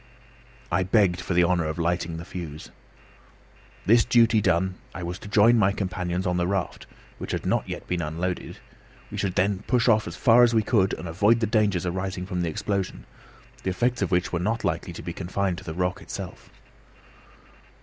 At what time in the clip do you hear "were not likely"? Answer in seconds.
14.33-14.91